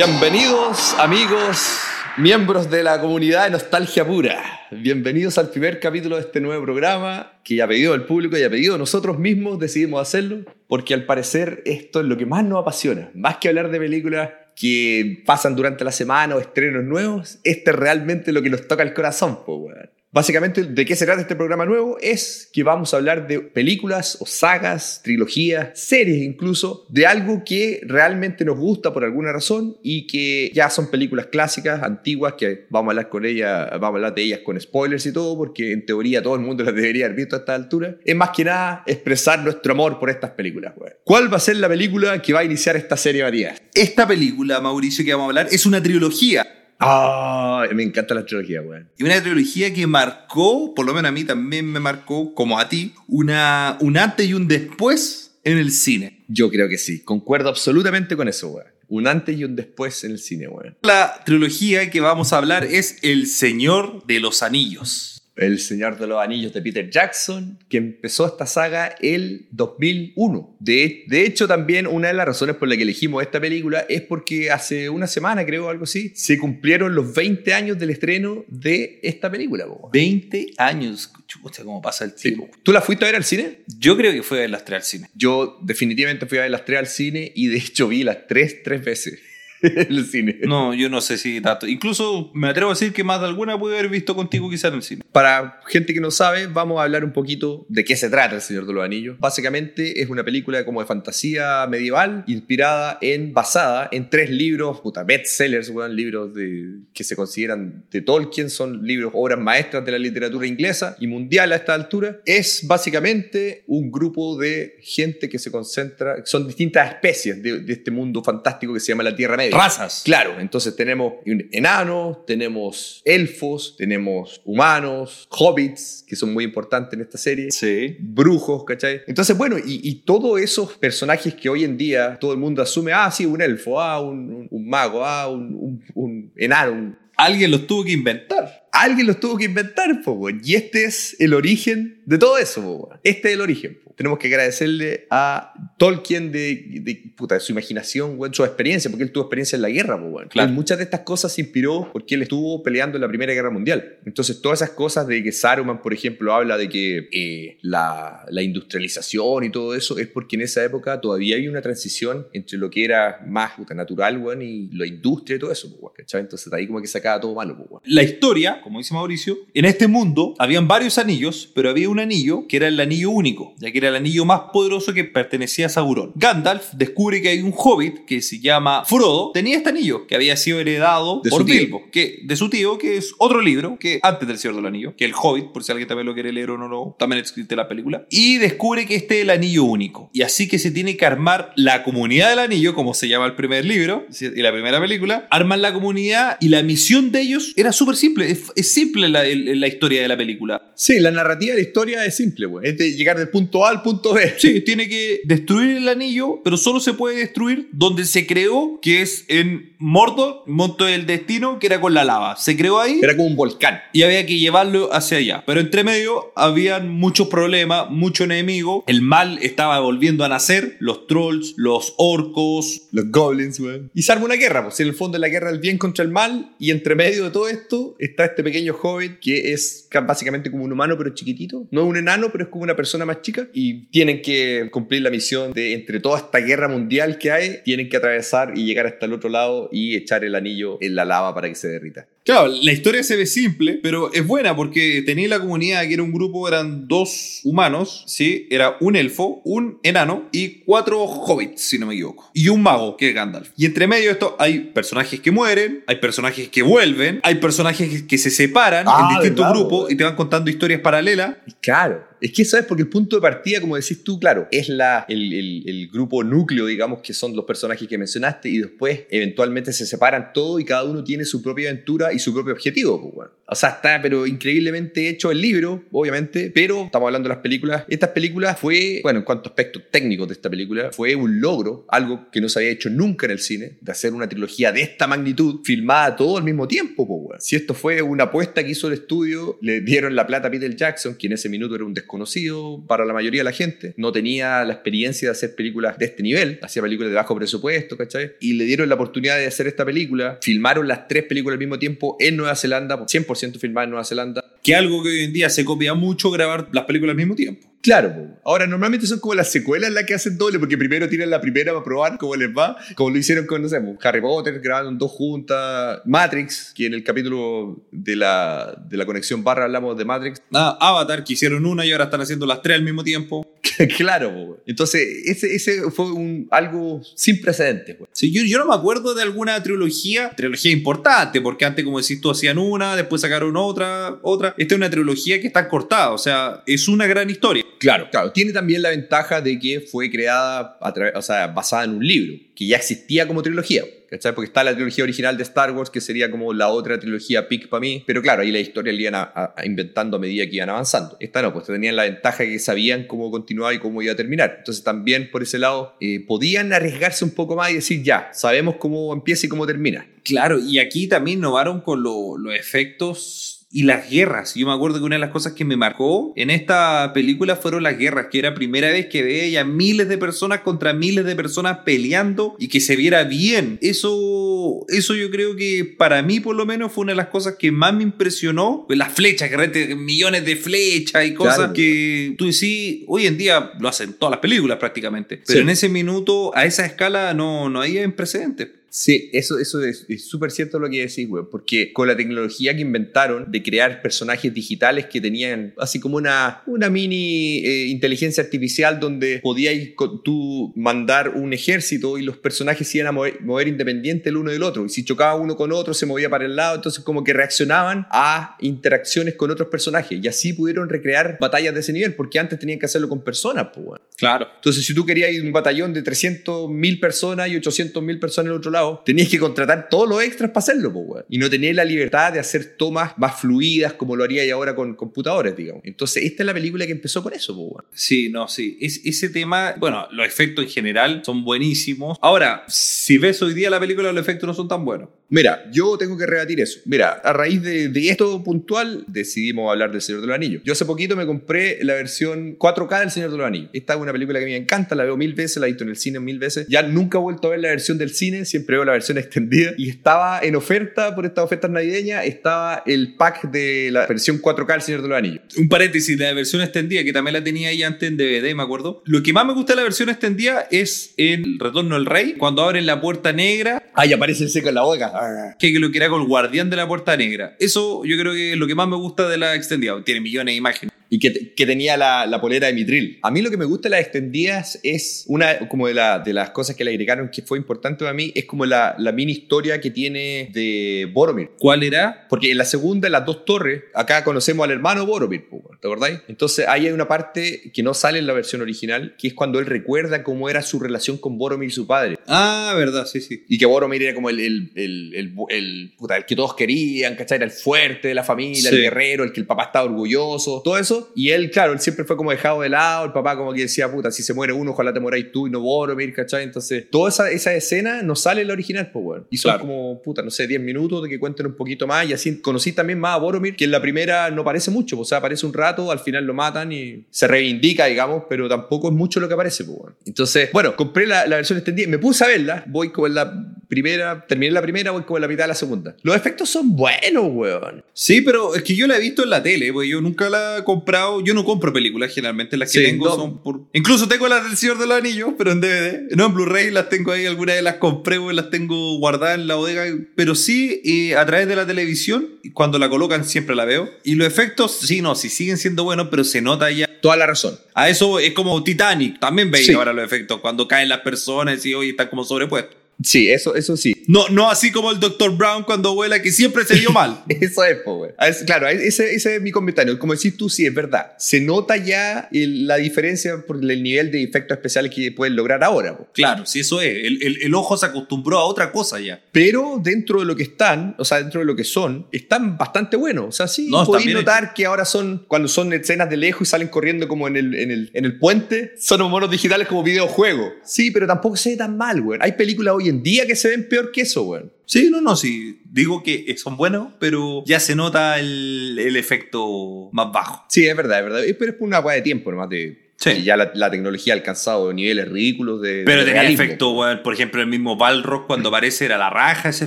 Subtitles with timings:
[0.00, 1.80] Bienvenidos amigos,
[2.18, 4.44] miembros de la comunidad de Nostalgia Pura.
[4.70, 8.48] Bienvenidos al primer capítulo de este nuevo programa que ya pedido el público y ha
[8.48, 13.10] pedido nosotros mismos, decidimos hacerlo, porque al parecer esto es lo que más nos apasiona.
[13.12, 17.76] Más que hablar de películas que pasan durante la semana o estrenos nuevos, este es
[17.76, 19.74] realmente lo que nos toca el corazón, pues.
[20.10, 21.98] Básicamente, ¿de qué se trata este programa nuevo?
[22.00, 27.80] Es que vamos a hablar de películas o sagas, trilogías, series incluso, de algo que
[27.84, 32.88] realmente nos gusta por alguna razón y que ya son películas clásicas, antiguas, que vamos
[32.88, 35.84] a hablar con ellas, vamos a hablar de ellas con spoilers y todo, porque en
[35.84, 37.98] teoría todo el mundo las debería haber visto a esta altura.
[38.02, 40.72] Es más que nada expresar nuestro amor por estas películas.
[40.78, 40.94] weón.
[41.04, 43.60] ¿Cuál va a ser la película que va a iniciar esta serie, Matías?
[43.74, 46.57] Esta película, Mauricio, que vamos a hablar, es una trilogía.
[46.78, 48.88] Ah, me encanta la trilogía, weón.
[48.96, 52.68] Y una trilogía que marcó, por lo menos a mí también me marcó, como a
[52.68, 56.24] ti, una, un antes y un después en el cine.
[56.28, 58.68] Yo creo que sí, concuerdo absolutamente con eso, weón.
[58.90, 60.76] Un antes y un después en el cine, weón.
[60.82, 65.17] La trilogía que vamos a hablar es El Señor de los Anillos.
[65.38, 70.56] El Señor de los Anillos de Peter Jackson, que empezó esta saga el 2001.
[70.60, 74.02] De, de hecho, también una de las razones por las que elegimos esta película es
[74.02, 79.00] porque hace una semana, creo, algo así, se cumplieron los 20 años del estreno de
[79.02, 79.66] esta película.
[79.66, 79.90] po.
[79.92, 81.12] 20 años.
[81.26, 82.28] Chucha, cómo pasa el Sí.
[82.34, 82.48] tiempo.
[82.62, 83.60] ¿Tú la fuiste a ver al cine?
[83.78, 85.10] Yo creo que fue de las tres al cine.
[85.14, 88.62] Yo definitivamente fui a ver las tres al cine y de hecho vi las tres,
[88.62, 89.20] tres veces
[89.62, 90.38] el cine.
[90.42, 91.66] No, yo no sé si tanto.
[91.66, 94.76] Incluso me atrevo a decir que más de alguna pude haber visto contigo quizás en
[94.76, 95.02] el cine.
[95.12, 98.40] Para gente que no sabe, vamos a hablar un poquito de qué se trata El
[98.40, 99.18] Señor de los Anillos.
[99.18, 105.02] Básicamente es una película como de fantasía medieval, inspirada en, basada en tres libros, puta,
[105.02, 109.98] bestsellers, weón, libros de, que se consideran de Tolkien, son libros, obras maestras de la
[109.98, 112.20] literatura inglesa y mundial a esta altura.
[112.24, 117.90] Es básicamente un grupo de gente que se concentra, son distintas especies de, de este
[117.90, 119.47] mundo fantástico que se llama la Tierra Media.
[119.50, 120.02] Razas.
[120.04, 121.14] Claro, entonces tenemos
[121.52, 127.96] enanos, tenemos elfos, tenemos humanos, hobbits, que son muy importantes en esta serie, Sí.
[128.00, 129.02] brujos, ¿cachai?
[129.06, 132.92] Entonces, bueno, y, y todos esos personajes que hoy en día todo el mundo asume,
[132.92, 137.66] ah, sí, un elfo, ah, un, un- un mago, ah, un, un- enano, Alguien los
[137.66, 138.67] tuvo que inventar.
[138.78, 142.62] Alguien los tuvo que inventar, po, y este es el origen de todo eso.
[142.62, 142.90] po.
[143.02, 143.78] Este es el origen.
[143.82, 143.92] po.
[143.98, 149.02] Tenemos que agradecerle a Tolkien de, de, puta, de su imaginación, weón, su experiencia, porque
[149.02, 150.00] él tuvo experiencia en la guerra.
[150.00, 150.20] po.
[150.28, 150.52] Claro.
[150.52, 153.98] Muchas de estas cosas se inspiró porque él estuvo peleando en la Primera Guerra Mundial.
[154.06, 158.42] Entonces, todas esas cosas de que Saruman, por ejemplo, habla de que eh, la, la
[158.42, 162.70] industrialización y todo eso es porque en esa época todavía había una transición entre lo
[162.70, 165.76] que era más puta, natural, weón, y la industria y todo eso.
[165.96, 166.20] ¿cachai?
[166.20, 167.80] Entonces, de ahí como que sacaba todo malo.
[167.84, 172.46] La historia, como dice Mauricio, en este mundo habían varios anillos, pero había un anillo
[172.46, 175.68] que era el anillo único, ya que era el anillo más poderoso que pertenecía a
[175.70, 176.12] Sauron.
[176.14, 180.36] Gandalf descubre que hay un hobbit que se llama Frodo, tenía este anillo que había
[180.36, 181.46] sido heredado De por.
[181.46, 184.94] Bilbo, que, de su tío, que es otro libro que antes del Señor del Anillo,
[184.96, 187.56] que el Hobbit, por si alguien también lo quiere leer o no, lo, también existe
[187.56, 190.10] la película, y descubre que este es el anillo único.
[190.12, 193.34] Y así que se tiene que armar la comunidad del anillo, como se llama el
[193.34, 197.72] primer libro y la primera película, arman la comunidad y la misión de ellos era
[197.72, 200.72] súper simple, es, simple la, la historia de la película.
[200.74, 202.68] Sí, la narrativa de la historia es simple, güey.
[202.68, 204.34] Es de llegar del punto A al punto B.
[204.38, 209.02] Sí, tiene que destruir el anillo, pero solo se puede destruir donde se creó, que
[209.02, 212.36] es en Mordor, Monte del Destino, que era con la lava.
[212.36, 213.80] Se creó ahí Era como un volcán.
[213.92, 215.44] y había que llevarlo hacia allá.
[215.46, 218.84] Pero entre medio habían muchos problemas, mucho enemigo.
[218.86, 222.82] El mal estaba volviendo a nacer, los trolls, los orcos.
[222.92, 223.82] Los goblins, güey.
[223.94, 226.04] Y se arma una guerra, pues en el fondo es la guerra del bien contra
[226.04, 226.54] el mal.
[226.58, 230.64] Y entre medio de todo esto está este pequeño hobbit que es ca- básicamente como
[230.64, 231.66] un humano, pero chiquitito.
[231.70, 233.48] No es un enano, pero es como una persona más chica.
[233.52, 237.88] Y tienen que cumplir la misión de, entre toda esta guerra mundial que hay, tienen
[237.88, 241.34] que atravesar y llegar hasta el otro lado y echar el anillo en la lava
[241.34, 242.06] para que se derrita.
[242.28, 246.02] Claro, la historia se ve simple, pero es buena porque tenía la comunidad que era
[246.02, 248.46] un grupo, eran dos humanos, ¿sí?
[248.50, 252.30] Era un elfo, un enano y cuatro hobbits, si no me equivoco.
[252.34, 253.48] Y un mago, que es Gandalf.
[253.56, 258.02] Y entre medio de esto hay personajes que mueren, hay personajes que vuelven, hay personajes
[258.02, 261.36] que se separan Ah, en distintos ¿verdad, grupos y te van contando historias paralelas.
[261.62, 264.68] Claro, es que eso es porque el punto de partida, como decís tú, claro, es
[264.68, 269.02] la, el, el- el grupo núcleo, digamos, que son los personajes que mencionaste, y después
[269.10, 273.00] eventualmente se separan todo y cada uno tiene su propia aventura y su propio objetivo.
[273.00, 273.30] pues, bueno.
[273.50, 277.84] O sea, está pero increíblemente hecho el libro, obviamente, pero estamos hablando de las películas.
[277.88, 281.86] Estas películas fue, bueno, en cuanto a aspectos técnicos de esta película, fue un logro,
[281.88, 284.82] algo que no se había hecho nunca en el cine, de hacer una trilogía de
[284.82, 287.06] esta magnitud, filmada todo al mismo tiempo.
[287.06, 287.40] pues, bueno.
[287.40, 290.74] Si esto fue una apuesta que hizo el estudio, le dieron la plata a Peter
[290.76, 294.10] Jackson, que en ese minuto era un desconocido para la mayoría de la gente, no
[294.10, 298.32] tenía la experiencia de hacer películas de este nivel, hacía películas de bajo presupuesto, ¿cachai?
[298.40, 301.78] Y le dieron la oportunidad de hacer esta película, filmaron las tres películas al mismo
[301.78, 304.44] tiempo en Nueva Zelanda, 100% filmadas en Nueva Zelanda.
[304.62, 307.68] Que algo que hoy en día se copia mucho grabar las películas al mismo tiempo.
[307.88, 311.40] Claro, ahora normalmente son como las secuelas las que hacen doble, porque primero tiran la
[311.40, 314.60] primera para probar cómo les va, como lo hicieron con, no sé, po, Harry Potter,
[314.60, 319.96] grabaron dos juntas, Matrix, que en el capítulo de la, de la conexión barra hablamos
[319.96, 320.42] de Matrix.
[320.52, 323.46] Ah, Avatar, que hicieron una y ahora están haciendo las tres al mismo tiempo.
[323.96, 324.58] claro, po.
[324.66, 327.96] entonces ese, ese fue un, algo sin precedentes.
[327.96, 328.06] po.
[328.12, 332.20] Sí, yo, yo no me acuerdo de alguna trilogía, trilogía importante, porque antes, como decís
[332.20, 334.54] tú, hacían una, después sacaron otra, otra.
[334.58, 337.64] Esta es una trilogía que está cortada, o sea, es una gran historia.
[337.78, 338.32] Claro, claro.
[338.32, 342.38] Tiene también la ventaja de que fue creada, a o sea, basada en un libro,
[342.54, 343.84] que ya existía como trilogía.
[344.10, 344.34] ¿cachai?
[344.34, 347.68] Porque está la trilogía original de Star Wars, que sería como la otra trilogía pick
[347.68, 348.02] para mí.
[348.06, 350.70] Pero claro, ahí la historia la iban a- a- a inventando a medida que iban
[350.70, 351.18] avanzando.
[351.20, 354.16] Esta no, pues tenían la ventaja de que sabían cómo continuaba y cómo iba a
[354.16, 354.54] terminar.
[354.60, 358.76] Entonces también por ese lado eh, podían arriesgarse un poco más y decir, ya, sabemos
[358.76, 360.08] cómo empieza y cómo termina.
[360.24, 364.54] Claro, y aquí también innovaron con lo- los efectos y las guerras.
[364.54, 367.82] Yo me acuerdo que una de las cosas que me marcó en esta película fueron
[367.82, 371.80] las guerras, que era primera vez que veía miles de personas contra miles de personas
[371.84, 373.78] peleando y que se viera bien.
[373.82, 377.56] Eso, eso yo creo que para mí por lo menos fue una de las cosas
[377.58, 378.84] que más me impresionó.
[378.86, 381.72] Pues Las flechas, que millones de flechas y cosas Claro.
[381.74, 385.42] que tú decís, hoy en día lo hacen todas las películas prácticamente.
[385.46, 385.62] Pero Sí.
[385.62, 388.68] en ese minuto, a esa escala, no, no hay precedentes.
[388.90, 392.80] Sí, eso, eso es súper cierto lo que decís, güey, porque con la tecnología que
[392.82, 398.98] inventaron de crear personajes digitales que tenían así como una, una mini eh, inteligencia artificial
[398.98, 403.68] donde podías co- tú mandar un ejército y los personajes se iban a mover, mover
[403.68, 404.86] independiente el uno del otro.
[404.86, 408.06] Y si chocaba uno con otro, se movía para el lado, entonces como que reaccionaban
[408.10, 410.18] a interacciones con otros personajes.
[410.22, 413.68] Y así pudieron recrear batallas de ese nivel, porque antes tenían que hacerlo con personas,
[413.74, 414.00] pues, güey.
[414.16, 414.48] Claro.
[414.56, 418.70] Entonces, si tú querías un batallón de 300.000 personas y 800.000 personas en el otro
[418.70, 421.24] lado, tenías que contratar todos los extras para hacerlo, po.
[421.28, 424.94] Y no tenías la libertad de hacer tomas más fluidas como lo haría ahora con
[424.94, 425.82] computadores, digamos.
[425.84, 427.84] Entonces, esta es la película que empezó con eso, po.
[427.92, 428.78] Sí, no, sí.
[428.80, 432.18] Es, ese tema, bueno, los efectos en general son buenísimos.
[432.20, 435.08] Ahora, si ves hoy día la película, los efectos no son tan buenos.
[435.30, 436.80] Mira, yo tengo que rebatir eso.
[436.86, 440.62] Mira, a raíz de, de esto puntual, decidimos hablar del Señor de los Anillos.
[440.64, 443.68] Yo hace poquito me compré la versión 4K del Señor de los Anillos.
[443.74, 445.90] Esta es una película que me encanta, la veo mil veces, la he visto en
[445.90, 446.66] el cine mil veces.
[446.68, 449.72] Ya nunca he vuelto a ver la versión del cine, siempre veo la versión extendida.
[449.76, 454.72] Y estaba en oferta, por estas ofertas navideñas, estaba el pack de la versión 4K
[454.72, 455.42] del Señor de los Anillos.
[455.58, 459.02] Un paréntesis, la versión extendida, que también la tenía ahí antes en DVD, me acuerdo.
[459.04, 462.62] Lo que más me gusta de la versión extendida es en Retorno del Rey, cuando
[462.62, 465.10] abren la puerta negra, Ay, aparece el seco en la boca.
[465.20, 465.56] Ah.
[465.58, 467.56] que lo que era con el guardián de la puerta negra.
[467.58, 470.02] Eso yo creo que es lo que más me gusta de la extendida.
[470.04, 470.94] Tiene millones de imágenes.
[471.10, 473.18] y que, que tenía la, la polera de Mitril.
[473.22, 476.32] A mí lo que me gusta de las extendidas es una como de, la, de
[476.32, 479.32] las cosas que le agregaron que fue importante para mí, es como la, la mini
[479.32, 481.50] historia que tiene de Boromir.
[481.58, 482.26] ¿Cuál era?
[482.28, 485.46] Porque en la segunda, en las dos torres, acá conocemos al hermano Boromir,
[485.80, 486.20] ¿te acordáis?
[486.28, 489.58] Entonces ahí hay una parte que no sale en la versión original, que es cuando
[489.58, 492.18] él recuerda cómo era su relación con Boromir y su padre.
[492.26, 493.44] Ah, verdad, sí, sí.
[493.48, 497.36] Y que Boromir era como el, el, el, el, el- puta, que todos querían, ¿cachai?
[497.36, 498.76] Era el fuerte de la familia, Sí.
[498.76, 501.12] el guerrero, el que el papá estaba orgulloso, todo eso.
[501.14, 503.90] Y él, claro, él siempre fue como dejado de lado, el papá como que decía,
[503.90, 506.44] puta, si se muere uno, ojalá te muerais tú y no Boromir, ¿cachai?
[506.44, 509.26] Entonces, toda esa, esa escena no sale en la original, pues, weón.
[509.30, 509.60] Y son Claro.
[509.60, 512.08] como, puta, no sé, 10 minutos de que cuenten un poquito más.
[512.08, 515.06] Y así conocí también más a Boromir, que en la primera no aparece mucho, pues,
[515.06, 518.88] o sea, aparece un rato, al final lo matan y se reivindica, digamos, pero tampoco
[518.88, 519.94] es mucho lo que aparece, pues, weón.
[520.06, 523.54] Entonces, bueno, compré la, la versión extendida, me puse a verla, voy como en la
[523.68, 525.94] primera, terminé la primera, voy como en la mitad de la segunda.
[526.02, 527.84] Los efectos son buenos, weón.
[527.92, 530.58] Sí, pero es que yo la he visto en la tele, porque yo nunca la
[530.58, 531.20] he comprado.
[531.22, 533.14] Yo no compro películas, generalmente las que Sí, tengo no.
[533.14, 533.60] son por.
[533.74, 536.16] Incluso tengo las del Señor de los Anillos, pero en DVD.
[536.16, 539.46] No en Blu-ray, las tengo ahí, algunas de las compré, porque las tengo guardadas en
[539.46, 539.84] la bodega.
[540.16, 543.88] Pero sí, eh, a través de la televisión, cuando la colocan, siempre la veo.
[544.04, 546.88] Y los efectos, sí, no, sí siguen siendo buenos, pero se nota ya.
[547.00, 547.58] Toda la razón.
[547.74, 549.72] A eso es como Titanic, también veis Sí.
[549.72, 552.74] ahora los efectos, cuando caen las personas y hoy están como sobrepuestos.
[553.02, 554.04] Sí, eso, eso sí.
[554.08, 555.36] No, no así como el Dr.
[555.36, 557.22] Brown cuando vuela, que siempre se dio mal.
[557.28, 557.78] Eso es.
[558.18, 559.98] Ah, es- Claro, ese, ese es mi comentario.
[559.98, 561.12] Como decís tú, sí, es verdad.
[561.18, 565.62] Se nota ya el- la diferencia por el nivel de efectos especiales que pueden lograr
[565.62, 565.96] ahora.
[565.96, 566.08] po.
[566.12, 566.88] Claro, sí, eso es.
[567.06, 569.20] El, el- el ojo se acostumbró a otra cosa ya.
[569.30, 572.96] Pero dentro de lo que están, o sea, dentro de lo que son, están bastante
[572.96, 573.26] buenos.
[573.28, 576.50] O sea, sí, No, podéis notar que ahora son, cuando son escenas de lejos y
[576.50, 580.52] salen corriendo como en el, en el, en el puente, son monos digitales como videojuegos.
[580.64, 582.18] Sí, pero tampoco se ve tan mal, güey.
[582.22, 584.52] Hay películas hoy hoy en día que se ven peor que eso, weón.
[584.66, 585.60] Sí, no, no, sí.
[585.64, 590.44] Digo que son buenos, pero ya se nota el, el efecto más bajo.
[590.48, 591.20] Sí, es verdad, es verdad.
[591.38, 592.88] Pero es por una weá de tiempo nomás de...
[593.00, 593.22] Sí.
[593.22, 595.84] ya la, la tecnología ha alcanzado niveles ridículos de.
[595.86, 596.44] Pero de tenía realismo.
[596.44, 597.00] efecto, weón.
[597.04, 599.66] Por ejemplo, el mismo Balrog cuando aparece era la raja ese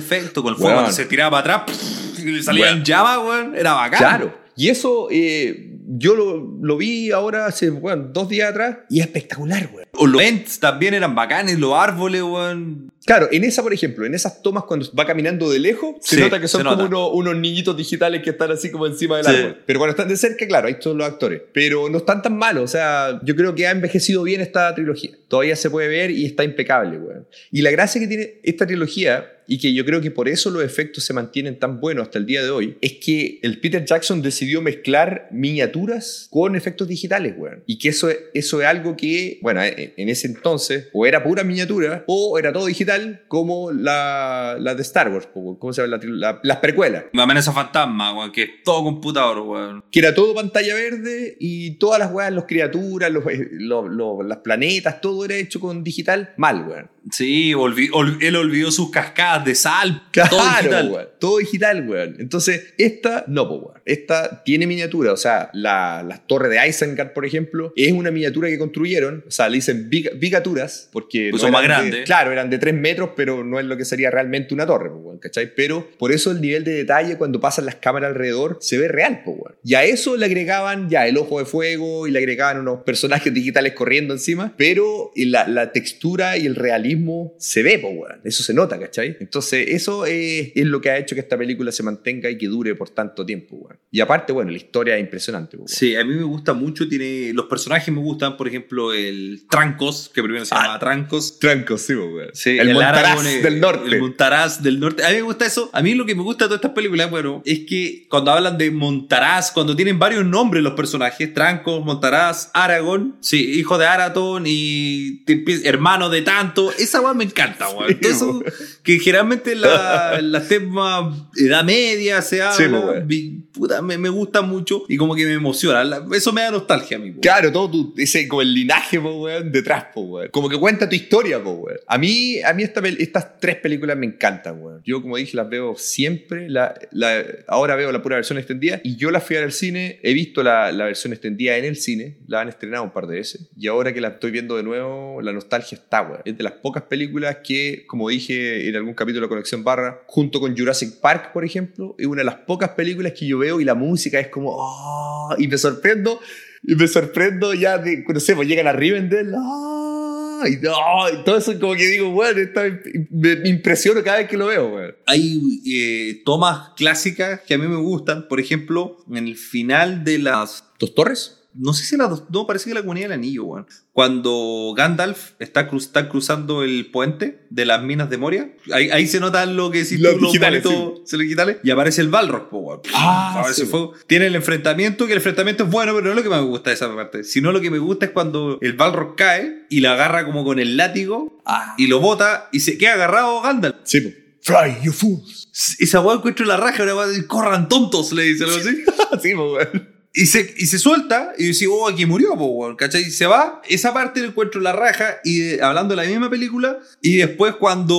[0.00, 0.84] efecto, con el fuego Weón.
[0.84, 3.56] cuando se tiraba para atrás pff, y salía en llama, weón.
[3.56, 3.98] Era bacán.
[3.98, 4.38] Claro.
[4.54, 9.06] Y eso eh, yo lo, lo vi ahora hace, bueno, dos días atrás y es
[9.06, 9.88] espectacular, weón.
[9.94, 12.91] O los vents también eran bacanes, los árboles, weón.
[13.04, 16.22] Claro, en esa, por ejemplo, en esas tomas cuando va caminando de lejos, se Sí,
[16.22, 16.98] nota que son como nota.
[17.12, 19.32] unos, niñitos digitales que están así como encima del Sí.
[19.32, 19.56] árbol.
[19.66, 21.42] Pero cuando están de cerca, claro, ahí son los actores.
[21.52, 25.10] Pero no están tan malos, o sea, yo creo que ha envejecido bien esta trilogía.
[25.28, 27.26] Todavía se puede ver y está impecable, weón.
[27.50, 30.62] Y la gracia que tiene esta trilogía, y que yo creo que por eso los
[30.62, 34.22] efectos se mantienen tan buenos hasta el día de hoy, es que el Peter Jackson
[34.22, 37.62] decidió mezclar miniaturas con efectos digitales, weón.
[37.66, 41.22] Y que eso, es- eso es algo que, bueno, en en ese entonces, o era
[41.24, 42.91] pura miniatura, o era todo digital,
[43.28, 45.98] como la, la de Star Wars, ¿cómo se llama?
[45.98, 47.04] La, la- las precuelas.
[47.12, 49.84] Me amenaza fantasma, weón, que es todo computador, weón.
[49.90, 54.24] Que era todo pantalla verde y todas las weas, los criaturas, los, eh, los, los-
[54.26, 56.90] las planetas, todo era hecho con digital mal, weón.
[57.10, 60.02] Sí, olvi- ol- él olvidó sus cascadas de sal.
[60.12, 60.90] todo Claro, digital.
[60.90, 61.08] weón.
[61.18, 62.16] Todo digital, weón.
[62.20, 63.82] Entonces, esta no, po, weón.
[63.84, 65.12] Esta tiene miniatura.
[65.12, 69.24] O sea, la, la torre de Isengard, por ejemplo, es una miniatura que construyeron.
[69.26, 71.28] O sea, le dicen big- bigaturas porque.
[71.30, 72.06] Pues son eran más de- grandes.
[72.06, 75.18] claro, eran de 3 metros, pero no es lo que sería realmente una torre, weón,
[75.18, 75.52] ¿cachai?
[75.56, 79.22] Pero por eso el nivel de detalle cuando pasan las cámaras alrededor se ve real,
[79.24, 79.56] po, weón.
[79.64, 83.34] Y a eso le agregaban ya el ojo de fuego y le agregaban unos personajes
[83.34, 86.91] digitales corriendo encima, pero la, la textura y el realismo
[87.38, 88.20] se ve, weón.
[88.24, 89.16] Eso se nota, ¿cachai?
[89.20, 92.46] Entonces, eso es, es lo que ha hecho que esta película se mantenga y que
[92.46, 93.78] dure por tanto tiempo, weón.
[93.90, 95.68] Y aparte, bueno, la historia es impresionante, weón.
[95.68, 100.10] Sí, a mí me gusta mucho, tiene los personajes me gustan, por ejemplo, el Trancos,
[100.14, 100.58] que primero se Ah.
[100.62, 101.38] llamaba Trancos.
[101.38, 102.30] Tranco, sí, weón.
[102.32, 103.88] Sí, el, Montaraz Aragorn, eh, del norte.
[103.94, 105.04] El Montaraz del norte.
[105.04, 105.70] A mí me gusta eso.
[105.72, 108.58] A mí lo que me gusta de todas estas películas, bueno, es que cuando hablan
[108.58, 114.44] de Montaraz, cuando tienen varios nombres los personajes, Trancos, Montaraz, Aragorn, sí, hijo de Araton
[114.46, 115.22] y
[115.64, 117.96] hermano de tanto, esa weá me encanta, weón.
[118.02, 124.42] Sí, que generalmente la, la temas edad media se habla, vi- puta, me, me gusta
[124.42, 125.84] mucho y como que me emociona.
[125.84, 127.10] La- eso me da nostalgia a mí.
[127.10, 127.20] weón.
[127.20, 130.28] Claro, todo tu, ese como el linaje, po, weón, detrás, po, weón.
[130.30, 131.78] Como que cuenta tu historia, po, weón.
[131.86, 134.80] A mí, a mí esta estas tres películas me encantan, weón.
[134.84, 136.48] Yo, como dije, las veo siempre.
[136.48, 138.80] La, la- ahora veo la pura versión extendida.
[138.84, 139.98] Y yo las fui a ver al cine.
[140.02, 142.18] He visto la, la versión extendida en el cine.
[142.26, 143.48] La han estrenado un par de veces.
[143.56, 146.22] Y ahora que la estoy viendo de nuevo, la nostalgia está, weón.
[146.24, 150.40] Es de las pocas películas que, como dije en algún capítulo de Conexión Barra, junto
[150.40, 153.64] con Jurassic Park, por ejemplo, es una de las pocas películas que yo veo y
[153.64, 156.20] la música es como, "Ah", y me sorprendo
[156.64, 159.34] y me sorprendo ya de, no sé, pues llegan a Rivendell.
[159.36, 160.44] ¡ah!
[160.48, 161.08] Y, ¡ah!
[161.12, 162.62] y todo eso como que digo, bueno, está-
[163.10, 164.76] me, me impresiono cada vez que lo veo.
[165.06, 168.26] Hay eh, tomas clásicas que a mí me gustan.
[168.28, 170.64] Por ejemplo, en el final de las.
[170.78, 171.41] ¿Dos torres?
[171.54, 172.24] No sé si las dos.
[172.30, 173.66] No, parece que la comunidad del anillo, weón.
[173.92, 178.54] Cuando Gandalf está, cruz- está cruzando el puente de las minas de Moria.
[178.72, 181.56] Ahí, ahí se nota lo que decís Los tú, digitales, bonitos- sí, los digitales.
[181.62, 182.80] Y aparece el Balrog, po, weón.
[182.94, 183.92] Ah, Aparece sí, fuego.
[184.06, 186.48] Tiene el enfrentamiento, que el enfrentamiento es bueno, pero no es lo que más me
[186.48, 187.24] gusta de esa parte.
[187.24, 190.58] Sino lo que me gusta es cuando el Balrog cae y la agarra como con
[190.58, 191.74] el látigo Ah.
[191.78, 193.76] y lo bota y se queda agarrado Gandalf.
[193.84, 194.14] Sí, pues.
[194.44, 195.48] Fly, you fools.
[195.78, 198.82] Esa weá encuentro la raja, una de corran tontos, le dice algo así.
[199.22, 199.88] sí, weón.
[200.14, 203.04] Y se, y se suelta y dice, oh, aquí murió, po, ¿cachai?
[203.04, 206.78] Y se va, esa parte le encuentro la raja, y hablando de la misma película,
[207.00, 207.94] y después cuando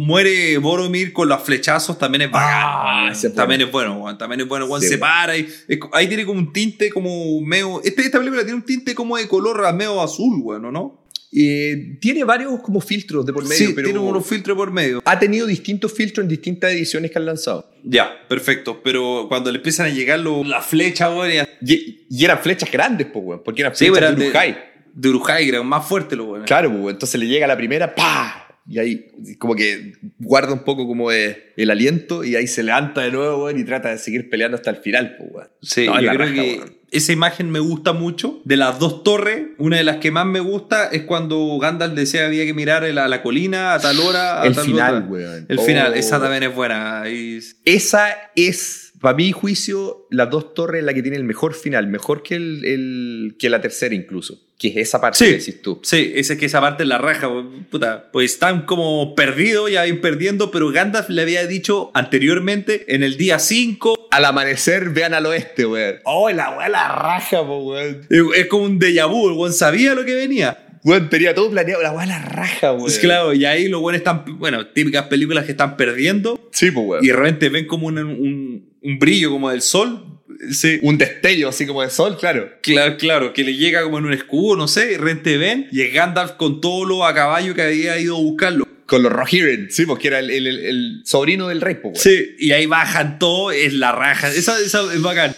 [0.00, 4.48] muere Boromir con los flechazos, también es bacán, Ah, también es bueno, weón, también es
[4.48, 8.02] bueno, weón, Sí, se para y es ahí tiene como un tinte como medio, este,
[8.02, 10.99] esta película tiene un tinte como de color medio azul, weón, ¿o ¿no?
[11.32, 15.00] Eh, tiene varios como filtros de por medio, sí, pero tiene unos filtros por medio.
[15.04, 17.70] ha tenido distintos filtros en distintas ediciones que han lanzado.
[17.84, 21.30] Ya, perfecto, pero cuando le empiezan a llegar los- la flecha, weón,
[21.64, 24.58] y Y, eran flechas grandes, pues, weón, porque eran Sí, flechas eran de de- Urujai.
[24.92, 26.44] de Urujai, creo, más fuerte lo bueno.
[26.46, 28.48] Claro, pues, entonces le llega la primera, ¡pa!
[28.68, 29.06] Y ahí
[29.38, 33.44] como que guarda un poco como de- el aliento y ahí se levanta de nuevo,
[33.44, 35.48] weón, y trata de seguir peleando hasta el final, pues, weón.
[35.62, 36.76] Sí, No, yo creo raja, que weón.
[36.92, 38.40] esa imagen me gusta mucho.
[38.44, 42.20] De las dos torres, una de las que más me gusta es cuando Gandalf decía
[42.20, 44.42] que había que mirar a la colina a tal hora.
[44.42, 45.06] A El tal final, hora.
[45.06, 45.46] weón.
[45.48, 45.62] El Oh.
[45.62, 47.02] final, esa también es buena.
[47.10, 51.86] Y- Esa es, para mi juicio, las dos torres la que tiene el mejor final,
[51.86, 55.24] mejor que, el, el- que la tercera incluso, que es esa parte Sí.
[55.24, 55.80] que decís tú.
[55.82, 57.28] Sí, esa es que esa parte es la raja,
[57.70, 58.10] puta.
[58.12, 63.16] Pues están como perdidos, ya ven perdiendo, pero Gandalf le había dicho anteriormente, en el
[63.16, 65.96] día 5, Al amanecer, vean al oeste, weón.
[66.04, 68.00] Oh, la weá la raja, weón.
[68.10, 70.66] es es como un déjà vu, weón sabía lo que venía.
[70.82, 71.82] Weón, tenía todo planeado.
[71.82, 72.88] La weá la raja, weón.
[72.88, 76.86] Es claro, y ahí los buenos están, bueno, típicas películas que están perdiendo Sí, pues,
[76.86, 77.04] weón.
[77.04, 80.06] y de repente ven como un, un, un brillo como del sol.
[80.52, 82.50] Sí, Un destello así como de sol, claro.
[82.62, 85.92] claro, claro, que le llega como en un escudo, no sé, repente ven y es
[85.92, 88.66] Gandalf con todo lo a caballo que había ido a buscarlo.
[88.86, 92.00] Con los Rohirrim, sí, porque era el, el- sobrino del rey, pues.
[92.00, 94.28] Sí, y ahí bajan todo, es la raja.
[94.30, 95.36] Esa, esa es bacán.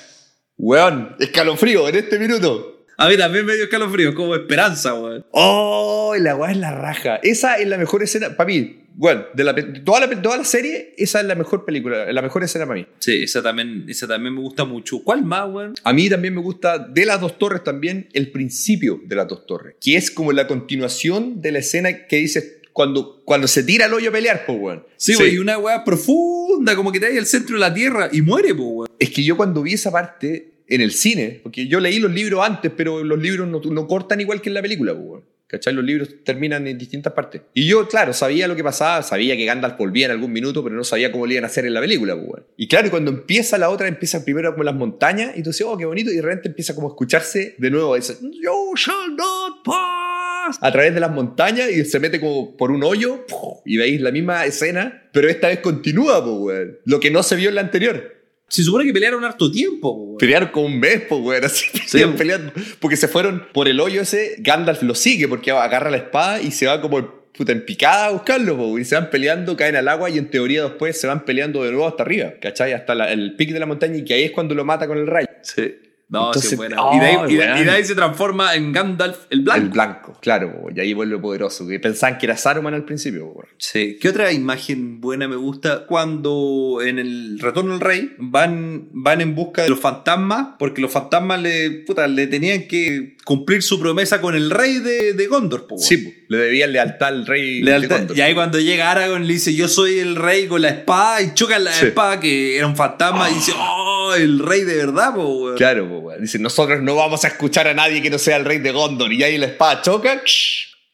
[0.56, 2.86] Weón, escalofrío en este minuto.
[2.96, 5.26] A mí también me dio escalofrío, como esperanza, weón.
[5.32, 7.16] Oh, la weá es la raja.
[7.22, 10.44] Esa es la mejor escena, para mí, bueno, de, la, pe- toda, la, toda la
[10.44, 12.86] serie, esa es la mejor película, la mejor escena para mí.
[12.98, 15.02] Sí, esa también, esa también me gusta mucho.
[15.02, 15.74] ¿Cuál más, weón?
[15.84, 19.46] A mí también me gusta de las dos torres también el principio de las dos
[19.46, 23.84] torres, que es como la continuación de la escena que dices cuando, cuando se tira
[23.86, 24.86] al hoyo a pelear, pues, weón.
[24.96, 28.08] Sí, weón, y una weá profunda, como que te hay al centro de la tierra
[28.12, 28.88] y muere, pues, weón.
[28.98, 32.40] Es que yo cuando vi esa parte en el cine, porque yo leí los libros
[32.46, 35.22] antes, pero los libros no, no cortan igual que en la película, pues, weón.
[35.52, 35.74] ¿Cachai?
[35.74, 37.42] Los libros terminan en distintas partes.
[37.52, 40.74] Y yo, claro, sabía lo que pasaba, sabía que Gandalf volvía en algún minuto, pero
[40.74, 42.44] no sabía cómo lo iban a hacer en la película, pues.
[42.56, 45.76] Y claro, cuando empieza la otra, empieza primero como las montañas, y tú dices, oh,
[45.76, 49.62] qué bonito, y de repente empieza como a escucharse de nuevo ese, You shall not
[49.62, 53.26] pass, a través de las montañas, y se mete como por un hoyo,
[53.66, 56.66] y veis la misma escena, pero esta vez continúa, pues.
[56.86, 58.21] Lo que no se vio en la anterior.
[58.52, 60.18] Se supone que pelearon harto tiempo, weón.
[60.18, 62.52] Pelearon como un mes, pues, weón, así seguían peleando.
[62.80, 66.50] Porque se fueron por el hoyo ese, Gandalf lo sigue porque agarra la espada y
[66.50, 69.88] se va como puta en picada a buscarlo, pues, y se van peleando, caen al
[69.88, 72.74] agua y en teoría después se van peleando de nuevo hasta arriba, ¿cachai?
[72.74, 74.98] Hasta la- el pic de la montaña y que ahí es cuando lo mata con
[74.98, 75.28] el rayo.
[75.40, 75.74] Sí.
[76.12, 76.76] No, Entonces, sí, buena.
[76.82, 77.58] oh, y, de ahí, y de- weón.
[77.58, 79.62] y de ahí se transforma en Gandalf el blanco.
[79.62, 81.66] El blanco, claro, y ahí vuelve poderoso.
[81.66, 83.32] Que pensaban que era Saruman al principio.
[83.56, 83.96] Sí.
[84.00, 85.86] ¿Qué otra imagen buena me gusta?
[85.86, 90.92] Cuando en el Retorno del Rey van, van en busca de los fantasmas, porque los
[90.92, 95.66] fantasmas le, puta, le tenían que cumplir su promesa con el rey de, de Gondor.
[95.66, 95.78] po.
[95.78, 97.62] Sí, le debían lealtad al rey.
[97.62, 97.88] Lealtad.
[97.88, 98.18] de Gondor.
[98.18, 101.32] Y ahí cuando llega Aragorn le dice, yo soy el rey con la espada, y
[101.34, 101.86] choca la Sí.
[101.86, 105.54] espada que era un fantasma, y dice, oh, el rey de verdad, po.
[105.56, 106.20] Claro, pues, weón.
[106.20, 109.12] Dice, nosotros no vamos a escuchar a nadie que no sea el rey de Gondor.
[109.12, 110.20] Y ahí la espada choca.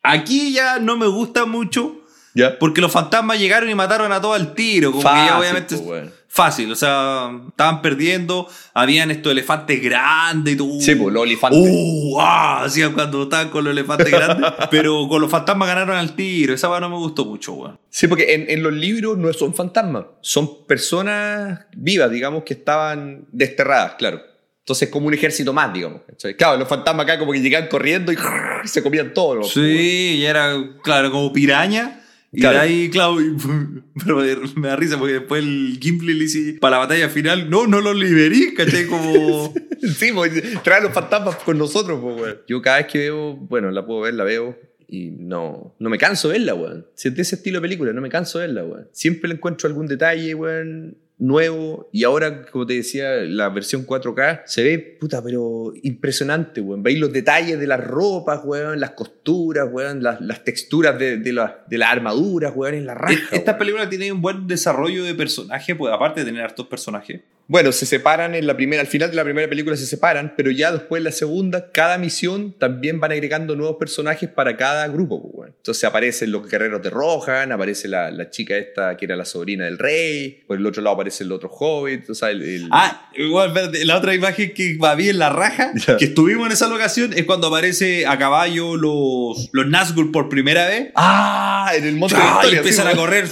[0.02, 2.02] Aquí ya no me gusta mucho,
[2.34, 2.58] Ya.
[2.58, 5.76] porque los fantasmas llegaron y mataron a todo al tiro, como que Fácil, ya obviamente...
[5.78, 6.10] pues.
[6.30, 10.78] Fácil, o sea, estaban perdiendo, habían estos elefantes grandes y todo.
[10.78, 11.58] Sí, pues, los olifantes.
[11.60, 16.14] Uh, ah, hacían cuando estaban con los elefantes grandes, pero con los fantasmas ganaron al
[16.14, 16.52] tiro.
[16.52, 17.80] Esa no me gustó mucho, weón.
[17.88, 23.26] Sí, porque en, en los libros no son fantasmas, son personas vivas, digamos, que estaban
[23.32, 24.20] desterradas, claro.
[24.68, 26.02] Entonces, como un ejército más, digamos.
[26.06, 26.36] ¿cachai?
[26.36, 28.16] Claro, los fantasmas acá como que llegaban corriendo y
[28.66, 29.36] se comían todo.
[29.36, 29.44] ¿no?
[29.44, 30.54] Sí, y era,
[30.84, 32.02] claro, como piraña.
[32.30, 32.60] Y Claro.
[32.60, 33.34] ahí, claro, y-
[34.04, 34.18] pero
[34.56, 37.80] me, da risa porque después el Gimli le dice, para la batalla final, no, no
[37.80, 38.86] los liberé, ¿cachai?
[38.86, 39.54] Como...
[39.96, 40.32] Sí, pues,
[40.64, 42.38] traen los fantasmas con nosotros, pues, weón.
[42.48, 44.58] Yo cada vez que veo, bueno, la puedo ver, la veo.
[44.88, 46.86] Y no, no me canso de verla, weón.
[46.94, 48.88] Si es de ese estilo de película, no me canso de verla, weón.
[48.92, 51.88] Siempre le encuentro algún detalle, weón, nuevo.
[51.92, 56.82] Y ahora, como te decía, la versión 4K se ve, puta, pero impresionante, weón.
[56.82, 61.32] Veis los detalles de las ropas, weón, las costuras, weón, las, las texturas de, de,
[61.32, 63.14] las- de las armaduras, weón, en la raja.
[63.32, 63.58] Esta weón.
[63.58, 67.20] película tiene un buen desarrollo de personaje, pues aparte de tener hartos personajes.
[67.50, 70.50] Bueno, se separan en la primera, al final de la primera película se separan, pero
[70.50, 75.22] ya después en la segunda, cada misión también van agregando nuevos personajes para cada grupo.
[75.22, 75.54] pues, bueno.
[75.56, 79.64] Entonces aparecen los guerreros de Rohan, aparece la, la chica esta que era la sobrina
[79.64, 83.10] del rey, por el otro lado aparece el otro hobbit, o sea, el, el- Ah,
[83.16, 85.96] igual, espérate, la otra imagen que va bien la raja, Ya.
[85.96, 90.66] que estuvimos en esa locación, es cuando aparece a caballo los, los Nazgûl por primera
[90.68, 90.90] vez.
[90.96, 92.42] Ah, en el monte de ¡Ah!
[92.52, 93.26] y empiezan sí, a correr.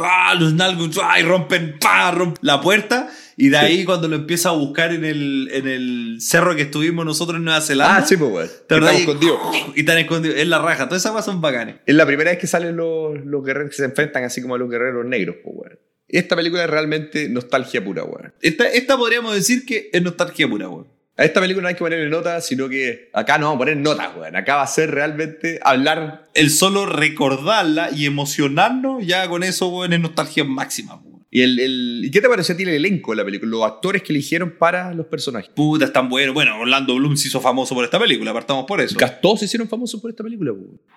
[0.00, 0.34] ¡Ah!
[0.36, 1.20] Los Nazgûl ¡ah!
[1.20, 2.10] y rompen, ¡pa!
[2.10, 3.08] rompen la puerta.
[3.40, 7.06] Y de ahí cuando lo empieza a buscar en el, en el cerro que estuvimos
[7.06, 7.98] nosotros en Nueva Zelanda.
[7.98, 8.50] Ah, sí, pues.
[8.50, 9.38] Estamos Y- escondidos.
[9.76, 10.36] Y están escondidos.
[10.38, 10.86] Es la raja.
[10.88, 11.76] Todas esas cosas son bacanes.
[11.86, 14.58] Es la primera vez que salen los, los guerreros que se enfrentan así como a
[14.58, 15.76] los guerreros negros, pues, bueno.
[16.08, 18.32] Esta película es realmente nostalgia pura, weón.
[18.40, 20.88] Esta, esta podríamos decir que es nostalgia pura, weón.
[21.16, 23.76] A esta película no hay que ponerle nota, sino que acá no vamos a poner
[23.76, 24.34] notas, weón.
[24.34, 26.24] Acá va a ser realmente hablar.
[26.34, 31.07] El solo recordarla y emocionarnos, ya con eso, weón, es nostalgia máxima, weón.
[31.30, 33.50] ¿Y, el, el- ¿y qué te pareció a ti el elenco de la película?
[33.50, 35.50] Los actores que eligieron para los personajes.
[35.54, 36.32] Puta, es tan bueno.
[36.58, 38.96] Orlando Bloom se hizo famoso por esta película, partamos por eso.
[39.20, 40.52] Todos se hicieron famosos por esta película.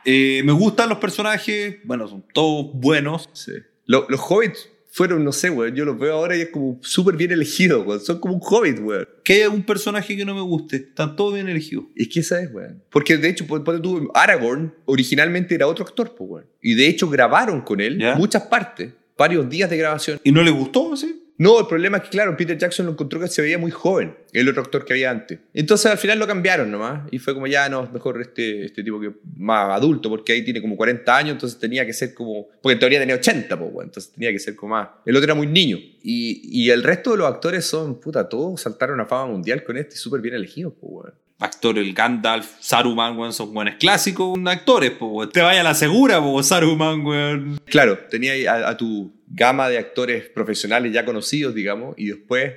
[0.05, 3.29] Eh, me gustan los personajes, bueno, son todos buenos.
[3.33, 3.51] Sí.
[3.85, 5.75] Lo- los hobbits fueron, no sé, weón.
[5.75, 7.99] Yo los veo ahora y es como súper bien elegidos, weón.
[7.99, 9.07] Son como un hobbit, weón.
[9.25, 11.85] Que hay algún personaje que no me guste, están todos bien elegidos.
[11.95, 12.81] Es que esa es, weón.
[12.89, 13.45] Porque de hecho,
[13.81, 16.45] tú, Aragorn originalmente era otro actor, pues, weón.
[16.61, 18.15] Y de hecho grabaron con él ¿Ya?
[18.15, 20.19] muchas partes, varios días de grabación.
[20.23, 21.17] ¿Y no les gustó, sí?
[21.37, 24.15] No, el problema es que, claro, Peter Jackson lo encontró que se veía muy joven,
[24.31, 25.39] el otro actor que había antes.
[25.53, 27.07] Entonces al final lo cambiaron nomás.
[27.11, 30.61] Y fue como, ya no, mejor este, este tipo que más adulto, porque ahí tiene
[30.61, 32.47] como 40 años, entonces tenía que ser como.
[32.61, 34.89] Porque en teoría tenía 80, pues, entonces tenía que ser como más.
[35.05, 35.77] El otro era muy niño.
[36.03, 39.77] Y, y el resto de los actores son, puta, todos saltaron a fama mundial con
[39.77, 41.11] este y súper bien elegidos, pues.
[41.41, 45.29] Actor, el Gandalf, Saruman, weón, son buenos clásicos actores, weón.
[45.31, 47.59] Te vaya a la segura, pues, Saruman, weón.
[47.65, 52.53] Claro, tenía a, a tu gama de actores profesionales ya conocidos, digamos, y después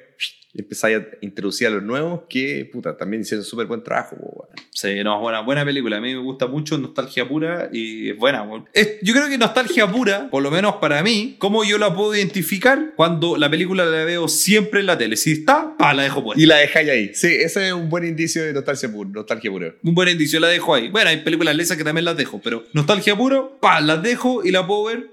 [0.54, 4.16] empezáis a introducir a los nuevos que, puta, también hicieron súper buen trabajo.
[4.20, 4.48] weón.
[4.70, 5.96] Sí, no, es buena, buena película.
[5.96, 8.44] A mí me gusta mucho, nostalgia pura y es buena.
[8.72, 12.14] Es- yo creo que nostalgia pura, por lo menos para mí, ¿cómo yo la puedo
[12.14, 15.16] identificar cuando la película la veo siempre en la tele?
[15.16, 16.42] Si está, pa, la dejo puesta.
[16.42, 17.10] Y la dejáis ahí.
[17.14, 19.10] Sí, ese es un buen indicio de nostalgia pura.
[19.12, 19.74] Nostalgia pura.
[19.82, 20.88] Un buen indicio, la dejo ahí.
[20.90, 24.50] Bueno, hay películas lesas que también las dejo, pero nostalgia puro, pa, las dejo y
[24.50, 25.10] la puedo ver.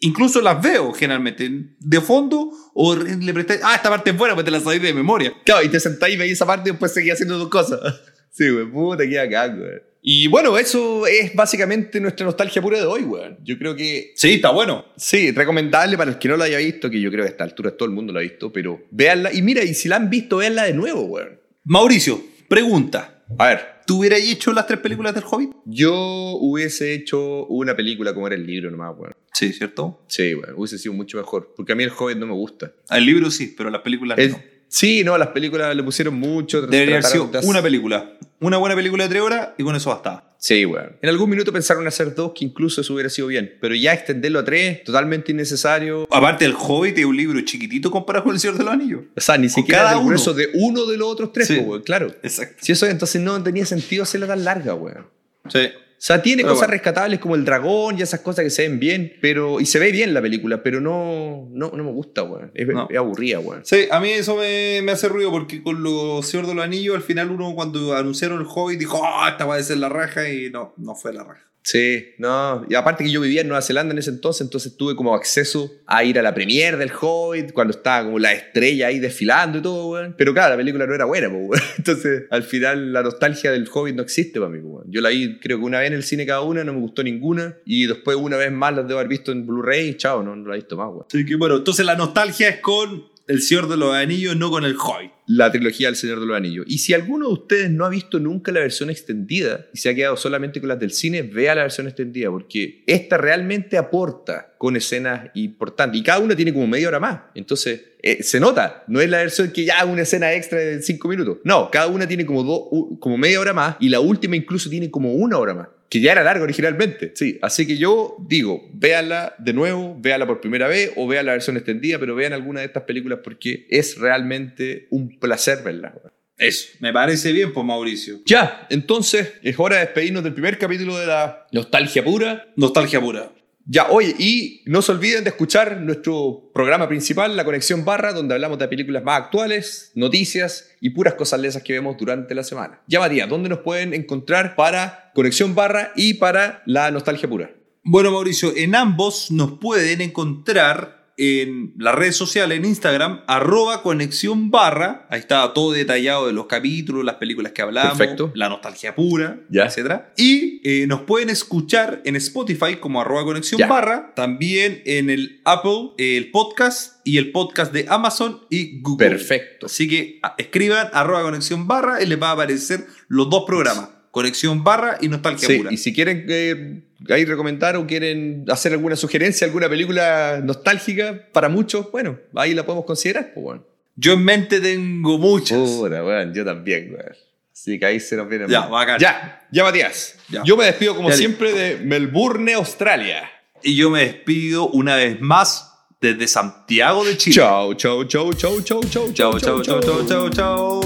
[0.00, 3.60] Incluso las veo generalmente de fondo o le presté.
[3.62, 5.32] Ah, esta parte es buena, pues te la sabéis de memoria.
[5.44, 7.80] Claro, y te sentáis y veis esa parte y después seguís haciendo tus cosas.
[8.36, 9.70] Sí, güey, puta, qué acá, güey.
[10.02, 13.36] Y bueno, eso es básicamente nuestra nostalgia pura de hoy, güey.
[13.44, 14.86] Yo creo que Sí, está bueno.
[14.96, 17.44] Sí, recomendable para el que no la haya visto, que yo creo que a esta
[17.44, 19.32] altura todo el mundo la ha visto, pero véanla.
[19.32, 21.38] Y mira, y si la han visto, véanla de nuevo, weón.
[21.62, 23.22] Mauricio, pregunta.
[23.38, 25.50] A ver, ¿Tú hubieras hecho las tres películas del Hobbit?
[25.66, 25.94] yo
[26.40, 29.12] hubiese hecho una película como era el libro nomás, weón.
[29.32, 30.02] Sí, ¿cierto?
[30.08, 31.52] Sí, weón, hubiese sido mucho mejor.
[31.56, 32.72] Porque a mí el Hobbit no me gusta.
[32.90, 34.42] El libro sí, pero las películas El- no.
[34.68, 36.62] Sí, no, las películas le pusieron mucho.
[36.62, 38.12] Debería haber sido una película.
[38.40, 40.34] Una buena película de tres horas y con eso bastaba.
[40.36, 40.96] Sí, weón.
[41.00, 43.56] En algún minuto pensaron hacer dos, que incluso eso hubiera sido bien.
[43.60, 46.06] Pero ya extenderlo a tres, totalmente innecesario.
[46.10, 49.04] Aparte, el Hobbit es un libro chiquitito comparado con El Señor de los Anillos.
[49.16, 51.58] O sea, ni Con siquiera del grueso de uno de los otros tres, Sí.
[51.58, 52.08] weón, claro.
[52.22, 52.56] Exacto.
[52.60, 55.06] Si eso entonces no tenía sentido hacerla tan larga, weón.
[55.48, 55.68] Sí.
[56.04, 56.72] O sea, tiene Pero cosas bueno.
[56.72, 59.90] rescatables como el dragón y esas cosas que se ven bien, pero y se ve
[59.90, 62.50] bien la película, pero no, no, no me gusta, weón.
[62.52, 62.86] Es, No.
[62.90, 63.64] es aburrida, weón.
[63.64, 66.94] Sí, a mí eso me, me hace ruido porque con los Señor de los Anillos,
[66.94, 70.28] al final uno cuando anunciaron el Hobbit dijo, ah, esta va a ser la raja
[70.28, 71.50] y no, no fue la raja.
[71.64, 72.66] Sí, no.
[72.68, 75.72] Y aparte que yo vivía en Nueva Zelanda en ese entonces, entonces tuve como acceso
[75.86, 79.62] a ir a la premiere del Hobbit, cuando estaba como la estrella ahí desfilando y
[79.62, 80.14] todo, weón.
[80.18, 81.58] Pero claro, la película no era buena, weón.
[81.78, 84.84] Entonces, al final, la nostalgia del Hobbit no existe para mí, weón.
[84.90, 87.02] Yo la vi, creo que una vez en el cine cada una, no me gustó
[87.02, 87.56] ninguna.
[87.64, 90.46] Y después, una vez más, las debo haber visto en Blu-ray y chao, no, no
[90.46, 91.06] la he visto más, weón.
[91.08, 94.64] Así que bueno, entonces la nostalgia es con El Señor de los Anillos, no con
[94.64, 95.10] el Hobbit.
[95.26, 96.66] la trilogía del Señor de los Anillos.
[96.68, 99.94] Y si alguno de ustedes no ha visto nunca la versión extendida y se ha
[99.94, 104.76] quedado solamente con las del cine, vea la versión extendida, porque esta realmente aporta con
[104.76, 105.98] escenas importantes.
[105.98, 107.20] Y cada una tiene como media hora más.
[107.34, 108.84] Entonces, eh, se nota.
[108.88, 111.38] No es la versión que ya una escena extra de cinco minutos.
[111.44, 114.90] No, cada una tiene como, do- como media hora más y la última incluso tiene
[114.90, 115.68] como una hora más.
[115.94, 117.38] Que ya era larga originalmente, sí.
[117.40, 121.56] Así que yo digo, véanla de nuevo, véanla por primera vez o vean la versión
[121.56, 125.94] extendida, pero vean alguna de estas películas porque es realmente un placer verla.
[126.36, 128.22] Eso, me parece bien, pues Mauricio.
[128.26, 132.52] Ya, entonces es hora de despedirnos del primer capítulo de la nostalgia pura.
[132.56, 133.30] Nostalgia pura.
[133.66, 138.34] Ya, oye, y no se olviden de escuchar nuestro programa principal, La Conexión Barra, donde
[138.34, 142.82] hablamos de películas más actuales, noticias y puras cosas lesas que vemos durante la semana.
[142.86, 147.52] Ya, Matías, ¿dónde nos pueden encontrar para Conexión Barra y para la nostalgia pura?
[147.82, 154.50] Bueno, Mauricio, en ambos nos pueden encontrar en las redes sociales, en Instagram, arroba conexión
[154.50, 155.06] barra.
[155.10, 158.32] Ahí está todo detallado de los capítulos, las películas que hablamos, Perfecto.
[158.34, 159.66] la nostalgia pura, Ya.
[159.66, 160.02] etc.
[160.16, 163.66] Y eh, nos pueden escuchar en Spotify como arroba conexión Ya.
[163.68, 169.10] barra, también en el Apple, el podcast y el podcast de Amazon y Google.
[169.10, 169.66] Perfecto.
[169.66, 173.90] Así que ah, escriban arroba conexión barra y les va a aparecer los dos programas.
[174.14, 175.72] Conexión barra y nostalgia Sí, pura.
[175.72, 181.48] y si quieren eh, ahí recomendar o quieren hacer alguna sugerencia, alguna película nostálgica para
[181.48, 183.32] muchos, bueno, ahí la podemos considerar.
[183.34, 183.64] Pues, bueno.
[183.96, 185.58] Yo en mente tengo muchas.
[185.58, 187.16] Puta, weón, yo también, weón.
[187.52, 188.46] Así que ahí se nos viene.
[188.48, 189.00] Ya, bacán.
[189.00, 190.14] Ya, ya, Matías.
[190.28, 190.44] Ya.
[190.44, 193.28] Yo me despido como siempre de Melbourne, Australia.
[193.64, 197.34] Y yo me despido una vez más desde Santiago de Chile.
[197.34, 200.80] Chao, chao, chao, chao, chao, chao, Chao, chao, chao, chao, chao, chao.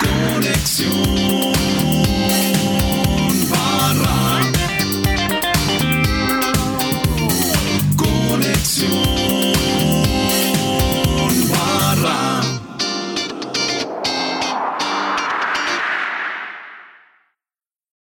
[0.00, 1.05] Conexión